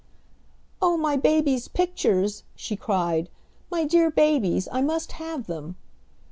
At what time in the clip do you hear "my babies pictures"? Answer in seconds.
0.97-2.41